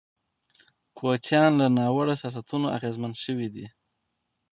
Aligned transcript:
کوچیان 0.97 1.51
له 1.61 1.67
ناوړه 1.77 2.15
سیاستونو 2.21 2.67
اغېزمن 2.77 3.13
شوي 3.23 3.47
دي. 3.55 3.65